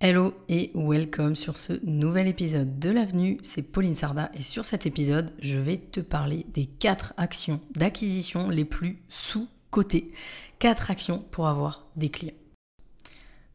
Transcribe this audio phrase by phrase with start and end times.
[0.00, 4.86] Hello et welcome sur ce nouvel épisode de l'avenue, c'est Pauline Sarda et sur cet
[4.86, 10.12] épisode je vais te parler des 4 actions d'acquisition les plus sous-cotées.
[10.60, 12.36] 4 actions pour avoir des clients.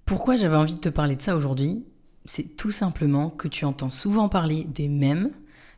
[0.03, 1.85] Pourquoi j'avais envie de te parler de ça aujourd'hui?
[2.25, 5.31] C'est tout simplement que tu entends souvent parler des mêmes,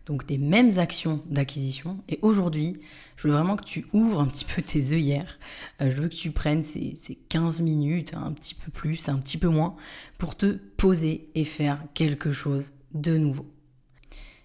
[0.06, 2.04] donc des mêmes actions d'acquisition.
[2.10, 2.80] Et aujourd'hui,
[3.16, 5.40] je veux vraiment que tu ouvres un petit peu tes œillères.
[5.82, 6.96] Euh, je veux que tu prennes ces,
[7.30, 9.76] 15 minutes, un petit peu plus, un petit peu moins,
[10.18, 13.48] pour te poser et faire quelque chose de nouveau.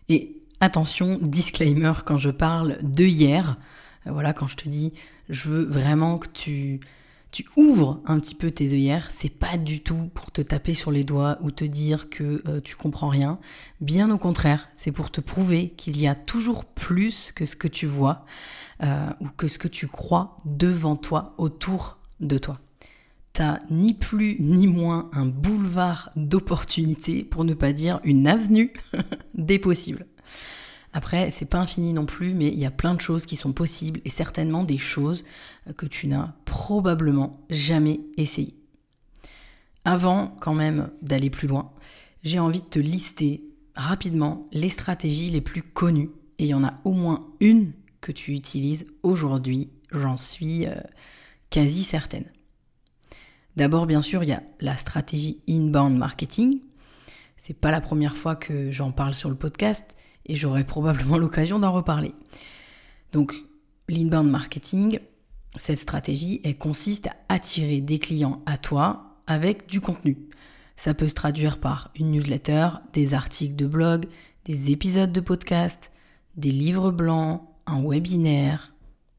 [0.09, 3.59] Et attention, disclaimer quand je parle d'œillères,
[4.07, 4.93] euh, voilà, quand je te dis,
[5.29, 6.81] je veux vraiment que tu
[7.31, 10.91] tu ouvres un petit peu tes œillères, c'est pas du tout pour te taper sur
[10.91, 13.39] les doigts ou te dire que euh, tu comprends rien.
[13.81, 17.69] Bien au contraire, c'est pour te prouver qu'il y a toujours plus que ce que
[17.69, 18.25] tu vois
[18.83, 22.59] euh, ou que ce que tu crois devant toi, autour de toi.
[23.33, 28.73] T'as ni plus ni moins un boulevard d'opportunités, pour ne pas dire une avenue
[29.35, 30.07] des possibles.
[30.93, 33.53] Après, c'est pas infini non plus, mais il y a plein de choses qui sont
[33.53, 35.25] possibles et certainement des choses
[35.69, 38.55] euh, que tu n'as probablement jamais essayé.
[39.85, 41.73] Avant quand même d'aller plus loin,
[42.23, 46.65] j'ai envie de te lister rapidement les stratégies les plus connues et il y en
[46.65, 50.75] a au moins une que tu utilises aujourd'hui, j'en suis euh,
[51.51, 52.25] quasi certaine.
[53.57, 56.61] D'abord, bien sûr, il y a la stratégie inbound marketing.
[57.37, 59.97] C'est pas la première fois que j'en parle sur le podcast
[60.31, 62.15] et j'aurai probablement l'occasion d'en reparler.
[63.13, 63.35] Donc,
[63.89, 65.01] l'inbound marketing,
[65.57, 70.17] cette stratégie, elle consiste à attirer des clients à toi avec du contenu.
[70.77, 74.07] Ça peut se traduire par une newsletter, des articles de blog,
[74.45, 75.91] des épisodes de podcast,
[76.37, 78.75] des livres blancs, un webinaire.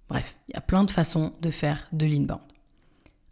[0.10, 2.42] Bref, il y a plein de façons de faire de l'inbound.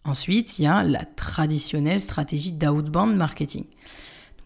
[0.03, 3.65] Ensuite, il y a la traditionnelle stratégie d'outbound marketing.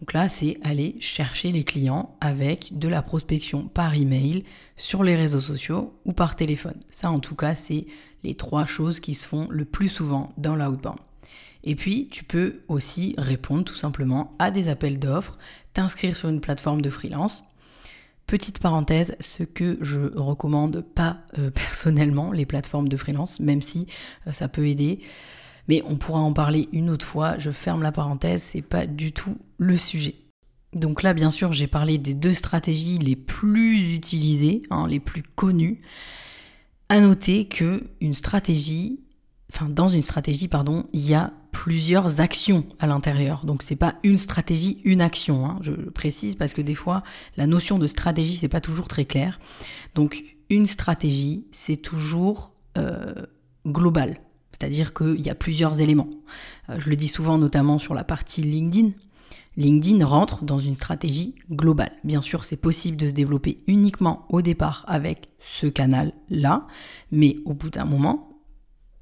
[0.00, 4.44] Donc là, c'est aller chercher les clients avec de la prospection par email,
[4.76, 6.80] sur les réseaux sociaux ou par téléphone.
[6.90, 7.86] Ça, en tout cas, c'est
[8.22, 10.98] les trois choses qui se font le plus souvent dans l'outbound.
[11.62, 15.38] Et puis, tu peux aussi répondre tout simplement à des appels d'offres,
[15.72, 17.44] t'inscrire sur une plateforme de freelance.
[18.26, 23.86] Petite parenthèse, ce que je recommande pas euh, personnellement, les plateformes de freelance, même si
[24.26, 25.00] euh, ça peut aider.
[25.68, 27.38] Mais on pourra en parler une autre fois.
[27.38, 30.14] Je ferme la parenthèse, c'est pas du tout le sujet.
[30.74, 35.22] Donc là, bien sûr, j'ai parlé des deux stratégies les plus utilisées, hein, les plus
[35.22, 35.80] connues.
[36.88, 39.00] À noter que une stratégie,
[39.52, 43.46] enfin dans une stratégie, pardon, il y a plusieurs actions à l'intérieur.
[43.46, 45.46] Donc c'est pas une stratégie, une action.
[45.46, 45.58] Hein.
[45.62, 47.02] Je précise parce que des fois
[47.36, 49.38] la notion de stratégie c'est pas toujours très clair.
[49.94, 53.14] Donc une stratégie c'est toujours euh,
[53.66, 54.20] global.
[54.54, 56.08] C'est-à-dire qu'il y a plusieurs éléments.
[56.70, 58.90] Euh, je le dis souvent notamment sur la partie LinkedIn.
[59.56, 61.92] LinkedIn rentre dans une stratégie globale.
[62.04, 66.66] Bien sûr, c'est possible de se développer uniquement au départ avec ce canal-là,
[67.10, 68.30] mais au bout d'un moment,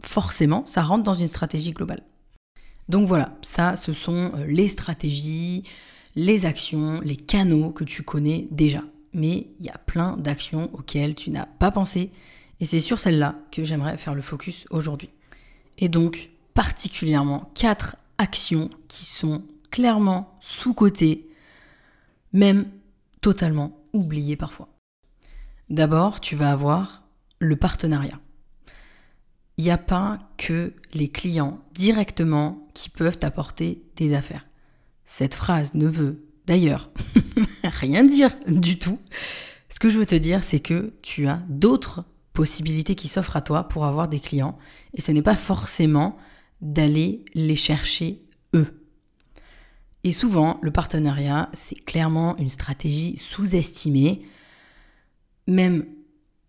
[0.03, 2.03] forcément, ça rentre dans une stratégie globale.
[2.89, 5.65] Donc voilà, ça, ce sont euh, les stratégies,
[6.17, 8.83] les actions, les canaux que tu connais déjà.
[9.13, 12.11] Mais il y a plein d'actions auxquelles tu n'as pas pensé,
[12.61, 15.11] et c'est sur celles-là que j'aimerais faire le focus aujourd'hui
[15.79, 21.29] et donc particulièrement quatre actions qui sont clairement sous-cotées,
[22.33, 22.67] même
[23.21, 24.69] totalement oubliées parfois.
[25.71, 27.03] D'abord, tu vas avoir
[27.39, 28.21] le partenariat.
[29.57, 34.47] Il n'y a pas que les clients directement qui peuvent t'apporter des affaires.
[35.05, 36.91] Cette phrase ne veut d'ailleurs
[37.65, 38.99] rien dire du tout.
[39.69, 43.43] Ce que je veux te dire, c'est que tu as d'autres possibilités qui s'offrent à
[43.43, 44.59] toi pour avoir des clients.
[44.95, 46.17] Et ce n'est pas forcément
[46.61, 48.23] d'aller les chercher
[48.55, 48.83] eux.
[50.05, 54.23] Et souvent, le partenariat, c'est clairement une stratégie sous-estimée,
[55.47, 55.87] même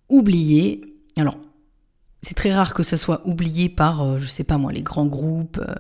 [0.10, 0.82] oubliée.
[1.18, 1.38] Alors,
[2.22, 5.06] c'est très rare que ce soit oublié par, euh, je sais pas moi, les grands
[5.06, 5.76] groupes euh,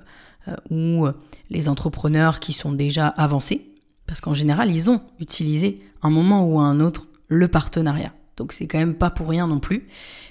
[0.49, 1.07] euh, ou
[1.49, 3.73] les entrepreneurs qui sont déjà avancés,
[4.05, 8.13] parce qu'en général, ils ont utilisé un moment ou un autre le partenariat.
[8.37, 9.87] Donc c'est quand même pas pour rien non plus.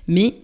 [0.09, 0.43] Mais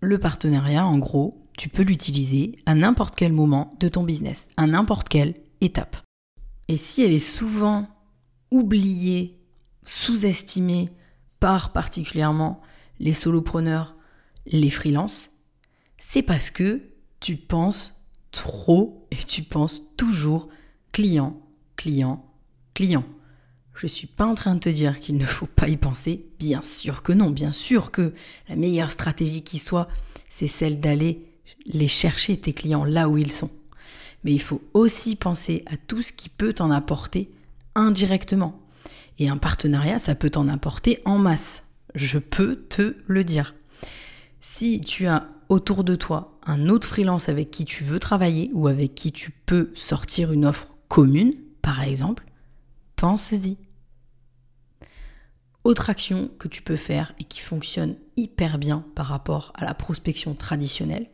[0.00, 4.66] le partenariat, en gros, tu peux l'utiliser à n'importe quel moment de ton business, à
[4.66, 5.96] n'importe quelle étape.
[6.68, 7.88] Et si elle est souvent
[8.50, 9.38] oubliée,
[9.86, 10.90] sous-estimée
[11.40, 12.60] par particulièrement
[13.00, 13.96] les solopreneurs,
[14.46, 15.30] les freelances,
[15.98, 16.82] c'est parce que
[17.20, 17.94] tu penses
[18.30, 20.48] trop et tu penses toujours
[20.92, 21.40] client,
[21.76, 22.24] client,
[22.74, 23.04] client.
[23.78, 26.26] Je ne suis pas en train de te dire qu'il ne faut pas y penser,
[26.40, 28.12] bien sûr que non, bien sûr que
[28.48, 29.86] la meilleure stratégie qui soit,
[30.28, 31.24] c'est celle d'aller
[31.64, 33.50] les chercher tes clients là où ils sont.
[34.24, 37.30] mais il faut aussi penser à tout ce qui peut t'en apporter
[37.76, 38.60] indirectement.
[39.20, 41.62] Et un partenariat, ça peut t'en apporter en masse.
[41.94, 43.54] Je peux te le dire.
[44.40, 48.66] Si tu as autour de toi un autre freelance avec qui tu veux travailler ou
[48.66, 52.24] avec qui tu peux sortir une offre commune, par exemple,
[52.96, 53.56] pense-y.
[55.64, 59.74] Autre action que tu peux faire et qui fonctionne hyper bien par rapport à la
[59.74, 61.10] prospection traditionnelle,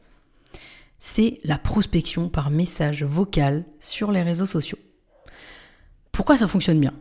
[0.99, 4.79] c'est la prospection par message vocal sur les réseaux sociaux.
[6.13, 6.95] Pourquoi ça fonctionne bien?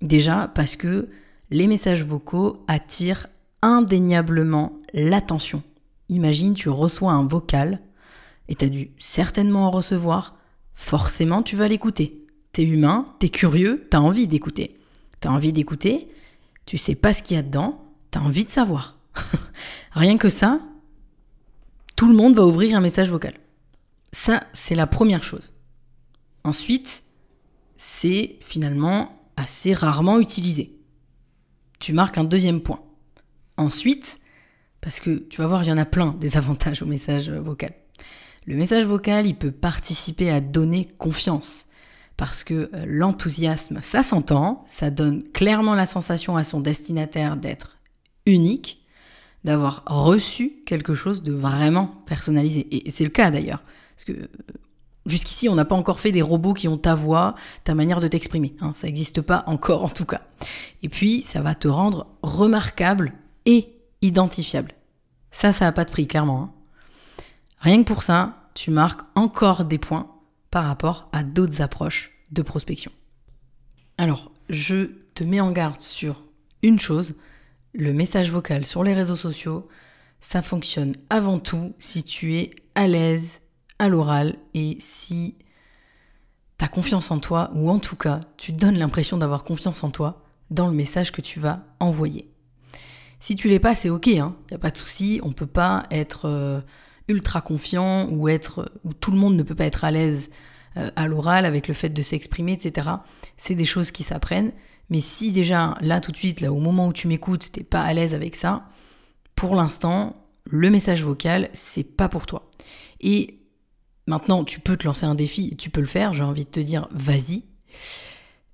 [0.00, 1.08] Déjà parce que
[1.50, 3.26] les messages vocaux attirent
[3.62, 5.62] indéniablement l'attention.
[6.08, 7.80] Imagine, tu reçois un vocal
[8.48, 10.36] et tu as dû certainement en recevoir,
[10.74, 12.26] forcément tu vas l'écouter.
[12.52, 14.78] T'es humain, t'es curieux, t'as envie d'écouter.
[15.20, 16.08] T'as envie d'écouter,
[16.66, 18.98] tu sais pas ce qu'il y a dedans, t'as envie de savoir.
[19.92, 20.60] Rien que ça,
[21.96, 23.34] tout le monde va ouvrir un message vocal.
[24.12, 25.52] Ça, c'est la première chose.
[26.44, 27.04] Ensuite,
[27.76, 30.78] c'est finalement assez rarement utilisé.
[31.78, 32.80] Tu marques un deuxième point.
[33.56, 34.20] Ensuite,
[34.80, 37.74] parce que tu vas voir, il y en a plein des avantages au message vocal.
[38.46, 41.66] Le message vocal, il peut participer à donner confiance.
[42.16, 47.78] Parce que euh, l'enthousiasme, ça s'entend, ça donne clairement la sensation à son destinataire d'être
[48.26, 48.82] unique,
[49.44, 52.66] d'avoir reçu quelque chose de vraiment personnalisé.
[52.70, 53.62] Et c'est le cas d'ailleurs.
[53.96, 54.28] Parce que euh,
[55.06, 58.08] jusqu'ici, on n'a pas encore fait des robots qui ont ta voix, ta manière de
[58.08, 58.54] t'exprimer.
[58.60, 58.72] Hein.
[58.74, 60.22] ça n'existe pas encore en tout cas.
[60.82, 63.14] Et puis, ça va te rendre remarquable
[63.46, 63.68] et
[64.00, 64.74] identifiable.
[65.30, 66.42] Ça, ça n'a pas de prix, clairement.
[66.42, 66.50] Hein.
[67.60, 70.11] Rien que pour ça, tu marques encore des points
[70.52, 72.92] par rapport à d'autres approches de prospection.
[73.98, 76.24] Alors, je te mets en garde sur
[76.62, 77.14] une chose,
[77.72, 79.66] le message vocal sur les réseaux sociaux,
[80.20, 83.40] ça fonctionne avant tout si tu es à l'aise
[83.78, 85.36] à l'oral et si
[86.58, 89.90] tu as confiance en toi, ou en tout cas, tu donnes l'impression d'avoir confiance en
[89.90, 92.30] toi dans le message que tu vas envoyer.
[93.20, 95.46] Si tu l'es pas, c'est ok, il hein, n'y a pas de souci, on peut
[95.46, 96.60] pas être euh,
[97.12, 100.30] ultra confiant ou être ou tout le monde ne peut pas être à l'aise
[100.76, 102.88] euh, à l'oral avec le fait de s'exprimer, etc.
[103.36, 104.52] C'est des choses qui s'apprennent.
[104.90, 107.82] Mais si déjà là tout de suite, là au moment où tu m'écoutes, t'es pas
[107.82, 108.68] à l'aise avec ça,
[109.36, 112.50] pour l'instant, le message vocal, c'est pas pour toi.
[113.00, 113.42] Et
[114.06, 116.60] Maintenant, tu peux te lancer un défi, tu peux le faire, j'ai envie de te
[116.60, 117.44] dire vas-y.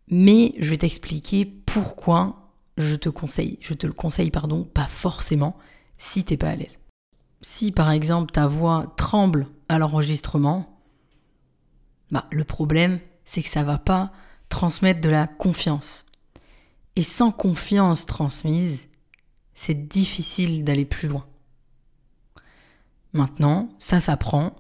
[0.09, 5.57] Mais je vais t'expliquer pourquoi je te conseille, je te le conseille pardon, pas forcément
[5.97, 6.79] si t'es pas à l'aise.
[7.41, 10.81] Si par exemple ta voix tremble à l'enregistrement,
[12.11, 14.11] bah le problème c'est que ça va pas
[14.49, 16.07] transmettre de la confiance.
[16.97, 18.87] Et sans confiance transmise,
[19.55, 21.27] c'est difficile d'aller plus loin.
[23.13, 24.57] Maintenant, ça s'apprend,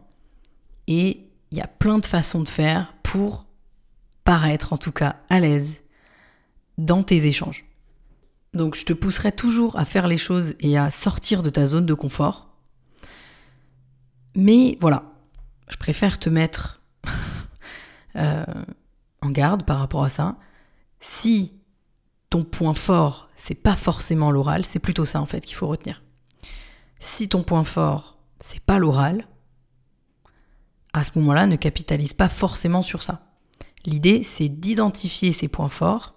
[0.87, 3.47] et il y a plein de façons de faire pour
[4.25, 5.81] paraître en tout cas à l'aise
[6.77, 7.65] dans tes échanges.
[8.55, 11.87] Donc je te pousserai toujours à faire les choses et à sortir de ta zone
[11.87, 12.48] de confort.
[14.41, 15.03] Mais voilà,
[15.69, 16.81] je préfère te mettre
[18.17, 18.45] euh,
[19.21, 20.37] en garde par rapport à ça.
[21.01, 21.55] Si
[22.31, 26.05] ton point fort, c'est pas forcément l'oral, c'est plutôt ça en fait qu'il faut retenir.
[27.01, 29.27] Si ton point fort, c'est pas l'oral,
[30.93, 33.33] à ce moment-là, ne capitalise pas forcément sur ça.
[33.87, 36.15] L'idée, c'est d'identifier ses points forts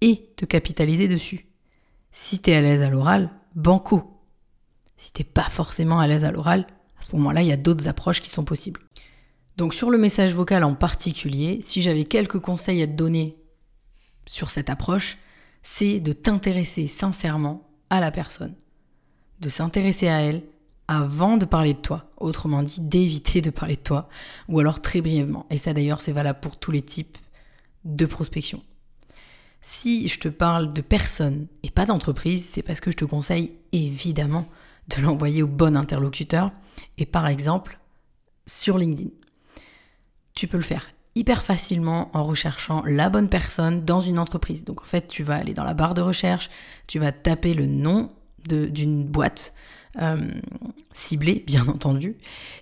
[0.00, 1.48] et de capitaliser dessus.
[2.12, 4.22] Si tu es à l'aise à l'oral, banco.
[4.96, 6.66] Si t'es pas forcément à l'aise à l'oral,
[7.02, 8.80] à ce moment-là, il y a d'autres approches qui sont possibles.
[9.56, 13.36] Donc sur le message vocal en particulier, si j'avais quelques conseils à te donner
[14.24, 15.18] sur cette approche,
[15.62, 18.54] c'est de t'intéresser sincèrement à la personne,
[19.40, 20.42] de s'intéresser à elle,
[20.86, 22.08] avant de parler de toi.
[22.18, 24.08] Autrement dit, d'éviter de parler de toi,
[24.48, 25.46] ou alors très brièvement.
[25.50, 27.18] Et ça d'ailleurs, c'est valable pour tous les types
[27.84, 28.62] de prospection.
[29.60, 33.56] Si je te parle de personne et pas d'entreprise, c'est parce que je te conseille
[33.72, 34.46] évidemment
[34.88, 36.52] de l'envoyer au bon interlocuteur
[36.98, 37.78] et par exemple
[38.46, 39.10] sur LinkedIn.
[40.34, 44.64] Tu peux le faire hyper facilement en recherchant la bonne personne dans une entreprise.
[44.64, 46.48] Donc en fait, tu vas aller dans la barre de recherche,
[46.86, 48.10] tu vas taper le nom
[48.46, 49.54] d'une boîte
[50.00, 50.30] euh,
[50.92, 52.16] ciblé, bien entendu.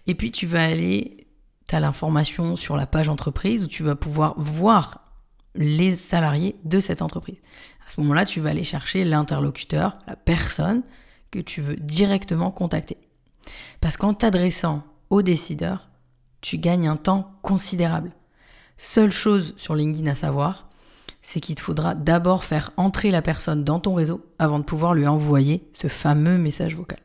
[0.07, 1.29] Et puis tu vas aller,
[1.69, 5.07] tu as l'information sur la page entreprise où tu vas pouvoir voir
[5.55, 7.41] les salariés de cette entreprise.
[7.87, 10.83] À ce moment-là, tu vas aller chercher l'interlocuteur, la personne
[11.31, 12.97] que tu veux directement contacter.
[13.81, 15.89] Parce qu'en t'adressant aux décideurs,
[16.41, 18.13] tu gagnes un temps considérable.
[18.77, 20.69] Seule chose sur LinkedIn à savoir,
[21.23, 24.95] c'est qu'il te faudra d'abord faire entrer la personne dans ton réseau avant de pouvoir
[24.95, 27.01] lui envoyer ce fameux message vocal.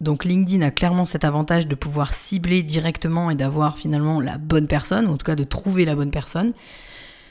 [0.00, 4.68] Donc LinkedIn a clairement cet avantage de pouvoir cibler directement et d'avoir finalement la bonne
[4.68, 6.52] personne, ou en tout cas de trouver la bonne personne.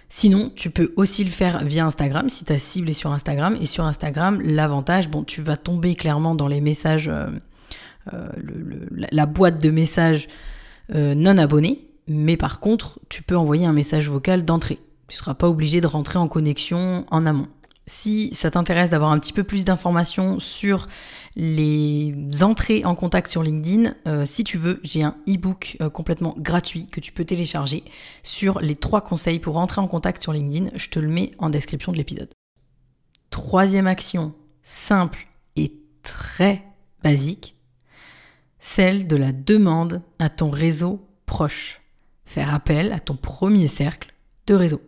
[0.09, 3.57] Sinon, tu peux aussi le faire via Instagram si tu as ciblé sur Instagram.
[3.59, 7.11] Et sur Instagram, l'avantage, bon, tu vas tomber clairement dans les messages,
[8.13, 8.29] euh,
[9.11, 10.27] la boîte de messages
[10.93, 11.87] euh, non abonnés.
[12.07, 14.79] Mais par contre, tu peux envoyer un message vocal d'entrée.
[15.07, 17.47] Tu ne seras pas obligé de rentrer en connexion en amont.
[17.85, 20.87] Si ça t'intéresse d'avoir un petit peu plus d'informations sur
[21.37, 26.87] les entrées en contact sur LinkedIn, euh, si tu veux, j'ai un e-book complètement gratuit
[26.87, 27.83] que tu peux télécharger
[28.23, 30.71] sur les trois conseils pour entrer en contact sur LinkedIn.
[30.75, 32.29] Je te le mets en description de l'épisode.
[33.29, 34.33] Troisième action,
[34.63, 35.73] simple et
[36.03, 36.63] très
[37.03, 37.56] basique,
[38.59, 41.81] celle de la demande à ton réseau proche.
[42.25, 44.13] Faire appel à ton premier cercle
[44.47, 44.81] de réseau.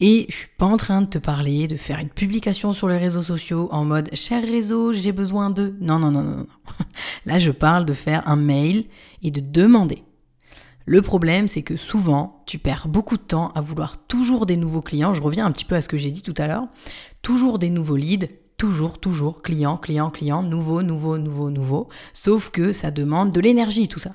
[0.00, 2.96] Et je suis pas en train de te parler de faire une publication sur les
[2.96, 5.74] réseaux sociaux en mode cher réseau, j'ai besoin de.
[5.80, 6.46] Non, non, non, non, non.
[7.24, 8.86] Là, je parle de faire un mail
[9.22, 10.02] et de demander.
[10.86, 14.82] Le problème, c'est que souvent, tu perds beaucoup de temps à vouloir toujours des nouveaux
[14.82, 15.14] clients.
[15.14, 16.66] Je reviens un petit peu à ce que j'ai dit tout à l'heure.
[17.22, 18.26] Toujours des nouveaux leads,
[18.62, 21.88] toujours, toujours, client, client, client, nouveau, nouveau, nouveau, nouveau.
[22.12, 24.14] Sauf que ça demande de l'énergie, tout ça.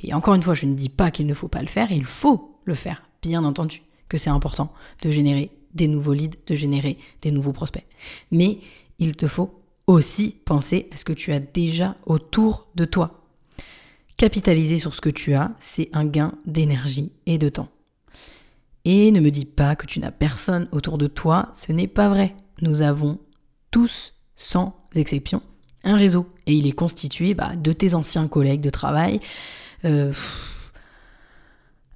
[0.00, 2.04] Et encore une fois, je ne dis pas qu'il ne faut pas le faire, il
[2.04, 6.96] faut le faire, bien entendu que c'est important de générer des nouveaux leads, de générer
[7.22, 7.84] des nouveaux prospects.
[8.30, 8.60] Mais
[9.00, 13.24] il te faut aussi penser à ce que tu as déjà autour de toi.
[14.16, 17.68] Capitaliser sur ce que tu as, c'est un gain d'énergie et de temps.
[18.84, 22.08] Et ne me dis pas que tu n'as personne autour de toi, ce n'est pas
[22.08, 22.36] vrai.
[22.62, 23.18] Nous avons
[23.70, 25.42] tous, sans exception,
[25.84, 26.28] un réseau.
[26.46, 29.20] Et il est constitué bah, de tes anciens collègues de travail,
[29.84, 30.12] euh,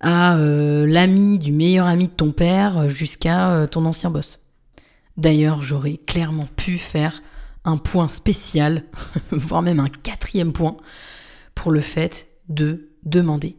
[0.01, 4.41] à euh, l'ami du meilleur ami de ton père jusqu'à euh, ton ancien boss.
[5.17, 7.21] D'ailleurs, j'aurais clairement pu faire
[7.65, 8.85] un point spécial,
[9.31, 10.77] voire même un quatrième point,
[11.55, 13.57] pour le fait de demander.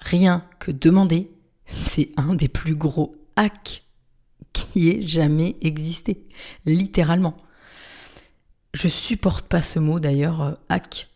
[0.00, 1.30] Rien que demander,
[1.66, 3.84] c'est un des plus gros hacks
[4.52, 6.26] qui ait jamais existé,
[6.66, 7.36] littéralement.
[8.74, 11.08] Je supporte pas ce mot d'ailleurs, hack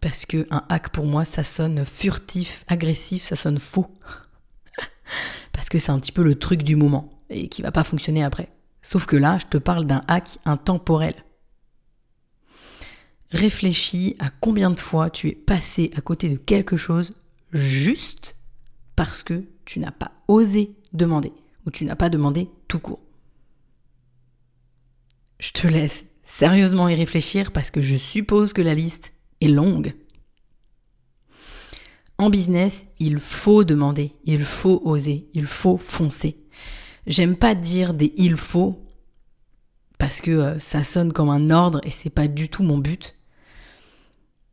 [0.00, 3.86] parce que un hack pour moi ça sonne furtif, agressif, ça sonne faux.
[5.52, 8.24] parce que c'est un petit peu le truc du moment et qui va pas fonctionner
[8.24, 8.48] après.
[8.82, 11.14] Sauf que là, je te parle d'un hack intemporel.
[13.30, 17.12] Réfléchis à combien de fois tu es passé à côté de quelque chose
[17.52, 18.36] juste
[18.96, 21.32] parce que tu n'as pas osé demander
[21.66, 23.02] ou tu n'as pas demandé tout court.
[25.40, 29.94] Je te laisse sérieusement y réfléchir parce que je suppose que la liste est longue.
[32.16, 36.36] En business, il faut demander, il faut oser, il faut foncer.
[37.08, 38.86] J'aime pas dire des il faut
[39.98, 43.16] parce que euh, ça sonne comme un ordre et c'est pas du tout mon but.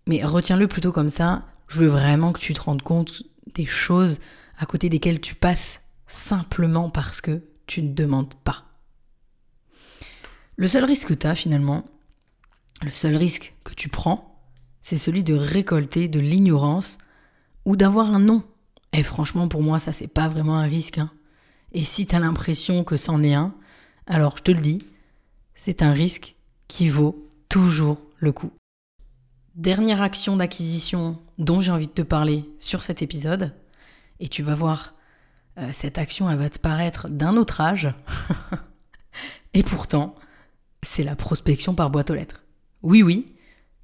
[0.07, 1.45] Mais retiens-le plutôt comme ça.
[1.67, 3.21] Je veux vraiment que tu te rendes compte
[3.53, 4.19] des choses
[4.57, 8.65] à côté desquelles tu passes simplement parce que tu ne demandes pas.
[10.55, 11.85] Le seul risque que tu as finalement,
[12.81, 14.41] le seul risque que tu prends,
[14.81, 16.97] c'est celui de récolter de l'ignorance
[17.65, 18.43] ou d'avoir un non.
[18.93, 20.97] Et franchement, pour moi, ça, c'est pas vraiment un risque.
[20.97, 21.11] Hein.
[21.73, 23.53] Et si tu as l'impression que c'en est un,
[24.07, 24.81] alors je te le dis,
[25.55, 26.35] c'est un risque
[26.67, 28.51] qui vaut toujours le coup.
[29.55, 33.53] Dernière action d'acquisition dont j'ai envie de te parler sur cet épisode,
[34.19, 34.95] et tu vas voir,
[35.57, 37.93] euh, cette action, elle va te paraître d'un autre âge,
[39.53, 40.15] et pourtant,
[40.83, 42.43] c'est la prospection par boîte aux lettres.
[42.83, 43.35] Oui, oui,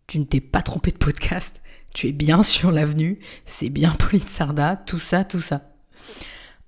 [0.07, 1.61] tu ne t'es pas trompé de podcast,
[1.93, 5.61] tu es bien sur l'avenue, c'est bien Pauline Sarda, tout ça, tout ça.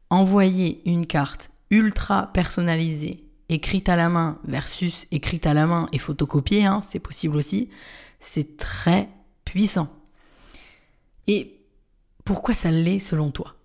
[0.10, 6.00] Envoyer une carte ultra personnalisée, écrite à la main versus écrite à la main et
[6.00, 7.70] photocopiée, hein, c'est possible aussi,
[8.20, 9.10] c'est très
[9.44, 9.90] puissant.
[11.28, 11.60] Et
[12.24, 13.56] pourquoi ça l'est selon toi?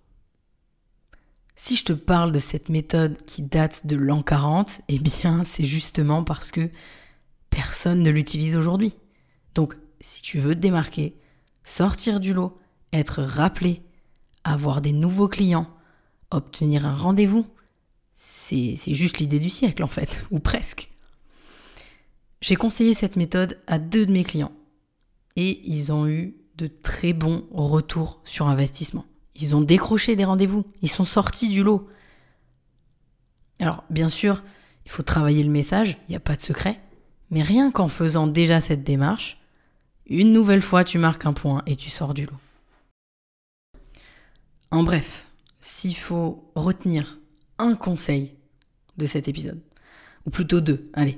[1.63, 5.63] Si je te parle de cette méthode qui date de l'an 40, eh bien c'est
[5.63, 6.71] justement parce que
[7.51, 8.95] personne ne l'utilise aujourd'hui.
[9.53, 11.15] Donc, si tu veux te démarquer,
[11.63, 12.57] sortir du lot,
[12.93, 13.83] être rappelé,
[14.43, 15.69] avoir des nouveaux clients,
[16.31, 17.45] obtenir un rendez-vous,
[18.15, 20.89] c'est juste l'idée du siècle en fait, ou presque.
[22.41, 24.51] J'ai conseillé cette méthode à deux de mes clients
[25.35, 29.05] et ils ont eu de très bons retours sur investissement.
[29.35, 31.87] Ils ont décroché des rendez-vous, ils sont sortis du lot.
[33.59, 34.43] Alors bien sûr,
[34.85, 36.81] il faut travailler le message, il n'y a pas de secret,
[37.29, 39.37] mais rien qu'en faisant déjà cette démarche,
[40.05, 42.37] une nouvelle fois, tu marques un point et tu sors du lot.
[44.71, 45.27] En bref,
[45.61, 47.19] s'il faut retenir
[47.57, 48.35] un conseil
[48.97, 49.61] de cet épisode,
[50.25, 51.17] ou plutôt deux, allez,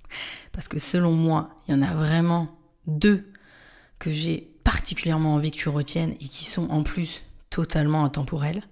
[0.52, 3.32] parce que selon moi, il y en a vraiment deux
[3.98, 7.22] que j'ai particulièrement envie que tu retiennes et qui sont en plus
[7.58, 8.62] totalement intemporels,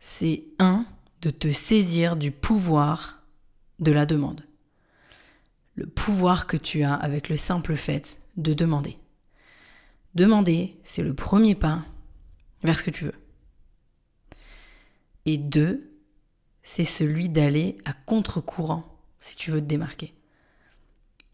[0.00, 0.84] c'est un,
[1.22, 3.22] de te saisir du pouvoir
[3.78, 4.44] de la demande.
[5.76, 8.98] Le pouvoir que tu as avec le simple fait de demander.
[10.14, 11.86] Demander, c'est le premier pas
[12.62, 13.18] vers ce que tu veux.
[15.24, 15.90] Et deux,
[16.62, 18.84] c'est celui d'aller à contre-courant
[19.20, 20.12] si tu veux te démarquer.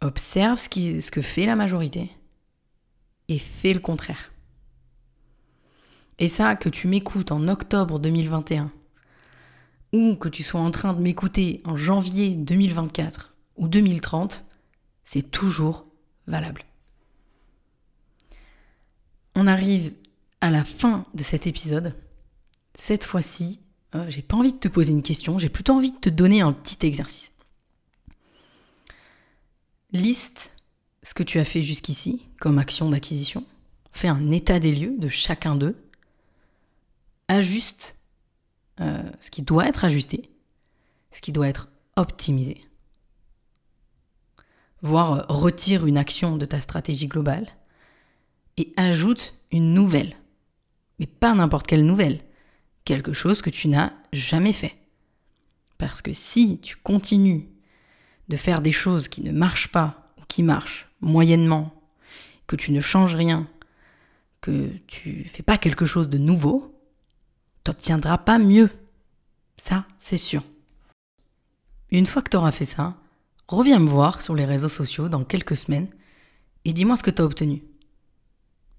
[0.00, 2.12] Observe ce, ce que fait la majorité
[3.26, 4.31] et fais le contraire.
[6.22, 8.70] Et ça, que tu m'écoutes en octobre 2021
[9.92, 14.44] ou que tu sois en train de m'écouter en janvier 2024 ou 2030,
[15.02, 15.84] c'est toujours
[16.28, 16.64] valable.
[19.34, 19.94] On arrive
[20.40, 21.92] à la fin de cet épisode.
[22.76, 23.58] Cette fois-ci,
[23.96, 26.40] euh, j'ai pas envie de te poser une question, j'ai plutôt envie de te donner
[26.40, 27.32] un petit exercice.
[29.90, 30.54] Liste
[31.02, 33.44] ce que tu as fait jusqu'ici comme action d'acquisition.
[33.90, 35.76] Fais un état des lieux de chacun d'eux.
[37.32, 37.96] Ajuste
[38.80, 40.28] euh, ce qui doit être ajusté,
[41.12, 42.62] ce qui doit être optimisé.
[44.82, 47.48] Voire euh, retire une action de ta stratégie globale
[48.58, 50.14] et ajoute une nouvelle.
[50.98, 52.20] Mais pas n'importe quelle nouvelle.
[52.84, 54.74] Quelque chose que tu n'as jamais fait.
[55.78, 57.48] Parce que si tu continues
[58.28, 61.72] de faire des choses qui ne marchent pas ou qui marchent moyennement,
[62.46, 63.48] que tu ne changes rien,
[64.42, 66.71] que tu fais pas quelque chose de nouveau,
[67.64, 68.70] t'obtiendras pas mieux.
[69.62, 70.42] Ça, c'est sûr.
[71.90, 72.96] Une fois que tu fait ça,
[73.48, 75.88] reviens me voir sur les réseaux sociaux dans quelques semaines
[76.64, 77.62] et dis-moi ce que tu as obtenu.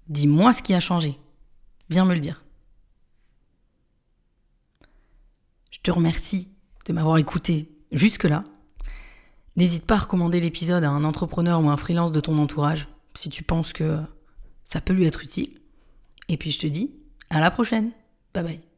[0.08, 1.18] Dis-moi ce qui a changé.
[1.88, 2.44] Viens me le dire.
[5.70, 6.48] Je te remercie
[6.86, 8.42] de m'avoir écouté jusque-là.
[9.56, 13.30] N'hésite pas à recommander l'épisode à un entrepreneur ou un freelance de ton entourage si
[13.30, 14.00] tu penses que
[14.64, 15.60] ça peut lui être utile.
[16.28, 16.90] Et puis je te dis
[17.30, 17.92] à la prochaine.
[18.32, 18.73] Bye bye.